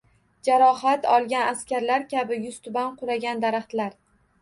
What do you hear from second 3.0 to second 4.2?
qulagan daraxtlar.